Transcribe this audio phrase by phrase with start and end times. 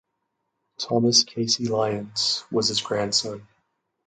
[0.79, 3.47] Thomas Casey Lyons was his grandson.